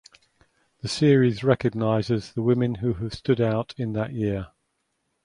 [0.79, 4.47] The series recognizes the women who have stood out in that year.